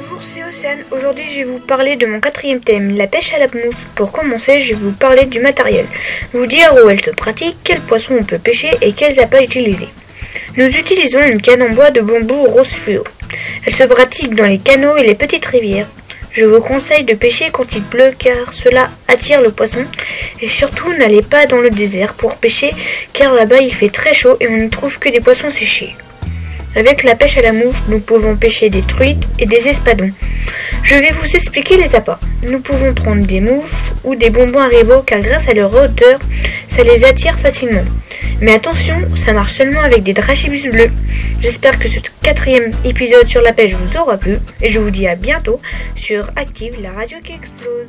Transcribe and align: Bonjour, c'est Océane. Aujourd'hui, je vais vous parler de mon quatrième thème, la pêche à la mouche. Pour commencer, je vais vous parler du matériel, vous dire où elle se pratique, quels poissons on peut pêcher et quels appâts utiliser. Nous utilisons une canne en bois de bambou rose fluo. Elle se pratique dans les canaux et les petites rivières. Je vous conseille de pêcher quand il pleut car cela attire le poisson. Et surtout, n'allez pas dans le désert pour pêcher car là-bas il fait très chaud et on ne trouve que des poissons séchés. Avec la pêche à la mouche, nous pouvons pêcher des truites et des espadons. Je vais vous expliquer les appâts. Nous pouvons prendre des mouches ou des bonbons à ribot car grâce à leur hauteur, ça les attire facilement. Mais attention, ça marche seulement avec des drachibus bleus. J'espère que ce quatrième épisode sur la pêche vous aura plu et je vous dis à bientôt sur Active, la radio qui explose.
Bonjour, 0.00 0.20
c'est 0.22 0.44
Océane. 0.44 0.84
Aujourd'hui, 0.92 1.24
je 1.26 1.38
vais 1.38 1.44
vous 1.44 1.58
parler 1.58 1.96
de 1.96 2.06
mon 2.06 2.20
quatrième 2.20 2.60
thème, 2.60 2.96
la 2.96 3.08
pêche 3.08 3.32
à 3.34 3.38
la 3.38 3.48
mouche. 3.48 3.82
Pour 3.96 4.12
commencer, 4.12 4.60
je 4.60 4.74
vais 4.74 4.80
vous 4.80 4.92
parler 4.92 5.26
du 5.26 5.40
matériel, 5.40 5.86
vous 6.32 6.46
dire 6.46 6.72
où 6.72 6.88
elle 6.88 7.04
se 7.04 7.10
pratique, 7.10 7.56
quels 7.64 7.80
poissons 7.80 8.14
on 8.20 8.22
peut 8.22 8.38
pêcher 8.38 8.70
et 8.80 8.92
quels 8.92 9.18
appâts 9.18 9.42
utiliser. 9.42 9.88
Nous 10.56 10.68
utilisons 10.68 11.20
une 11.22 11.42
canne 11.42 11.62
en 11.62 11.70
bois 11.70 11.90
de 11.90 12.00
bambou 12.00 12.44
rose 12.44 12.68
fluo. 12.68 13.02
Elle 13.66 13.74
se 13.74 13.82
pratique 13.82 14.36
dans 14.36 14.46
les 14.46 14.58
canaux 14.58 14.96
et 14.96 15.02
les 15.02 15.16
petites 15.16 15.46
rivières. 15.46 15.88
Je 16.30 16.44
vous 16.44 16.60
conseille 16.60 17.02
de 17.02 17.14
pêcher 17.14 17.48
quand 17.50 17.74
il 17.74 17.82
pleut 17.82 18.14
car 18.16 18.52
cela 18.52 18.90
attire 19.08 19.42
le 19.42 19.50
poisson. 19.50 19.84
Et 20.40 20.46
surtout, 20.46 20.92
n'allez 20.92 21.22
pas 21.22 21.46
dans 21.46 21.58
le 21.58 21.70
désert 21.70 22.14
pour 22.14 22.36
pêcher 22.36 22.72
car 23.12 23.34
là-bas 23.34 23.62
il 23.62 23.74
fait 23.74 23.90
très 23.90 24.14
chaud 24.14 24.36
et 24.38 24.46
on 24.46 24.58
ne 24.58 24.68
trouve 24.68 25.00
que 25.00 25.08
des 25.08 25.20
poissons 25.20 25.50
séchés. 25.50 25.96
Avec 26.78 27.02
la 27.02 27.16
pêche 27.16 27.36
à 27.36 27.42
la 27.42 27.52
mouche, 27.52 27.82
nous 27.88 27.98
pouvons 27.98 28.36
pêcher 28.36 28.70
des 28.70 28.82
truites 28.82 29.26
et 29.40 29.46
des 29.46 29.66
espadons. 29.66 30.12
Je 30.84 30.94
vais 30.94 31.10
vous 31.10 31.34
expliquer 31.34 31.76
les 31.76 31.96
appâts. 31.96 32.20
Nous 32.48 32.60
pouvons 32.60 32.94
prendre 32.94 33.26
des 33.26 33.40
mouches 33.40 33.92
ou 34.04 34.14
des 34.14 34.30
bonbons 34.30 34.60
à 34.60 34.68
ribot 34.68 35.02
car 35.04 35.18
grâce 35.18 35.48
à 35.48 35.54
leur 35.54 35.74
hauteur, 35.74 36.20
ça 36.68 36.84
les 36.84 37.04
attire 37.04 37.36
facilement. 37.36 37.82
Mais 38.40 38.52
attention, 38.52 38.94
ça 39.16 39.32
marche 39.32 39.54
seulement 39.54 39.80
avec 39.80 40.04
des 40.04 40.12
drachibus 40.12 40.68
bleus. 40.68 40.92
J'espère 41.40 41.80
que 41.80 41.88
ce 41.88 41.98
quatrième 42.22 42.70
épisode 42.84 43.26
sur 43.26 43.42
la 43.42 43.52
pêche 43.52 43.72
vous 43.72 43.98
aura 43.98 44.16
plu 44.16 44.38
et 44.62 44.68
je 44.68 44.78
vous 44.78 44.90
dis 44.90 45.08
à 45.08 45.16
bientôt 45.16 45.60
sur 45.96 46.30
Active, 46.36 46.76
la 46.80 46.92
radio 46.92 47.18
qui 47.24 47.32
explose. 47.32 47.88